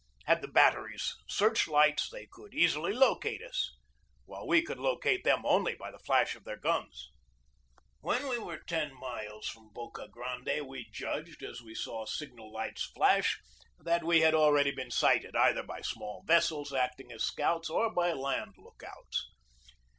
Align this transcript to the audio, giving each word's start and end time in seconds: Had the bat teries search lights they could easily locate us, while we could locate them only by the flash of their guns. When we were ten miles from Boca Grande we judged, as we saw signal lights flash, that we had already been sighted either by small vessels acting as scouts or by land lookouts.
Had 0.25 0.41
the 0.41 0.47
bat 0.47 0.73
teries 0.73 1.11
search 1.27 1.67
lights 1.67 2.09
they 2.09 2.25
could 2.25 2.55
easily 2.55 2.91
locate 2.91 3.43
us, 3.43 3.77
while 4.25 4.47
we 4.47 4.63
could 4.63 4.79
locate 4.79 5.23
them 5.23 5.45
only 5.45 5.75
by 5.75 5.91
the 5.91 5.99
flash 5.99 6.33
of 6.35 6.43
their 6.43 6.57
guns. 6.57 7.11
When 7.99 8.27
we 8.27 8.39
were 8.39 8.57
ten 8.57 8.95
miles 8.95 9.47
from 9.47 9.69
Boca 9.69 10.07
Grande 10.07 10.65
we 10.65 10.89
judged, 10.91 11.43
as 11.43 11.61
we 11.61 11.75
saw 11.75 12.05
signal 12.07 12.51
lights 12.51 12.85
flash, 12.85 13.39
that 13.77 14.03
we 14.03 14.21
had 14.21 14.33
already 14.33 14.71
been 14.71 14.89
sighted 14.89 15.35
either 15.35 15.61
by 15.61 15.81
small 15.81 16.23
vessels 16.25 16.73
acting 16.73 17.11
as 17.11 17.23
scouts 17.23 17.69
or 17.69 17.93
by 17.93 18.11
land 18.11 18.55
lookouts. 18.57 19.29